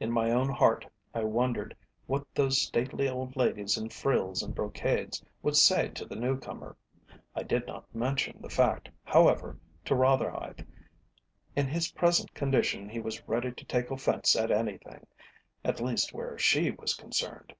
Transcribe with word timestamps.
In 0.00 0.10
my 0.10 0.30
own 0.30 0.48
heart 0.48 0.86
I 1.12 1.24
wondered 1.24 1.76
what 2.06 2.24
those 2.34 2.58
stately 2.58 3.06
old 3.06 3.36
ladies 3.36 3.76
in 3.76 3.90
frills 3.90 4.42
and 4.42 4.54
brocades 4.54 5.22
would 5.42 5.56
say 5.58 5.90
to 5.90 6.06
the 6.06 6.16
new 6.16 6.40
comer. 6.40 6.74
I 7.36 7.42
did 7.42 7.66
not 7.66 7.94
mention 7.94 8.40
the 8.40 8.48
fact, 8.48 8.88
however, 9.04 9.58
to 9.84 9.94
Rotherhithe. 9.94 10.60
In 11.54 11.66
his 11.66 11.90
present 11.92 12.32
condition 12.32 12.88
he 12.88 12.98
was 13.00 13.28
ready 13.28 13.52
to 13.52 13.64
take 13.66 13.90
offence 13.90 14.34
at 14.36 14.50
anything, 14.50 15.06
at 15.62 15.82
least 15.82 16.14
where 16.14 16.38
she 16.38 16.70
was 16.70 16.94
concerned. 16.94 17.54